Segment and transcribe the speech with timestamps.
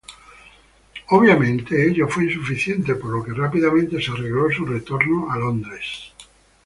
[1.09, 6.11] Obviamente ello fue insuficiente, por lo que rápidamente se arregló su retorno a Londres.